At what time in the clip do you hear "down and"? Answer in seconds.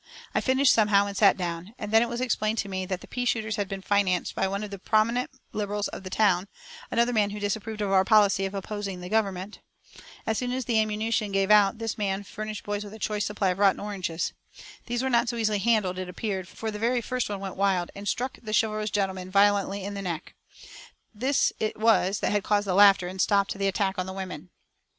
1.37-1.91